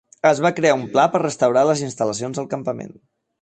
[0.27, 2.97] Es va crear un pla per restaurar les instal·lacions al campament.